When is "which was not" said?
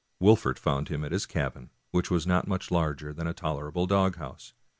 1.91-2.47